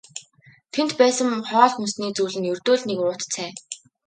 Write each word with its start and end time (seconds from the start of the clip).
Тэнд 0.73 0.91
байсан 1.01 1.27
хоол 1.49 1.71
хүнсний 1.75 2.11
зүйл 2.17 2.37
нь 2.39 2.49
ердөө 2.51 2.75
л 2.79 2.87
нэг 2.87 2.99
уут 3.05 3.21
цай. 3.33 3.51